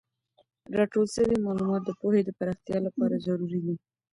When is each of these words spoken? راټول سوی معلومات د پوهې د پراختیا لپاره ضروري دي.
راټول 0.77 1.07
سوی 1.15 1.35
معلومات 1.47 1.81
د 1.85 1.91
پوهې 2.01 2.21
د 2.25 2.29
پراختیا 2.39 2.77
لپاره 2.87 3.23
ضروري 3.25 3.59
دي. 3.65 3.75